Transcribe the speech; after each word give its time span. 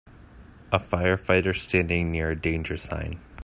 A 0.71 0.79
firefighter 0.79 1.55
standing 1.55 2.09
near 2.11 2.31
a 2.31 2.35
danger 2.35 2.75
sign. 2.75 3.19